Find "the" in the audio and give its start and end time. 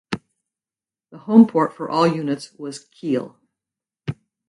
1.11-1.19